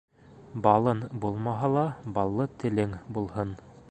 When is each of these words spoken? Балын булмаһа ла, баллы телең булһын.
Балын 0.67 1.03
булмаһа 1.25 1.69
ла, 1.75 1.85
баллы 2.17 2.49
телең 2.65 2.99
булһын. 3.19 3.55